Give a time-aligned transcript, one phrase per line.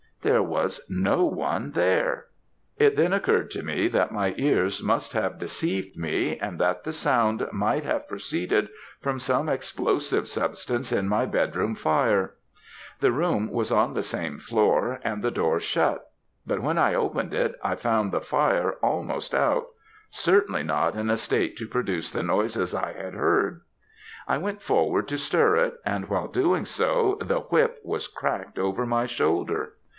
[0.23, 2.27] There was no one there.
[2.77, 6.93] It then occurred to me that my ears must have deceived me, and that the
[6.93, 8.69] sound might have proceeded
[8.99, 12.35] from some explosive substance in my bedroom fire.
[12.99, 16.07] The room was on the same floor, and the door shut;
[16.45, 19.67] but when I opened it, I found the fire almost out
[20.11, 23.61] certainly not in a state to produce the noises I had heard.
[24.27, 28.85] I went forward to stir it, and while doing so, the whip was cracked over
[28.85, 29.73] my shoulder.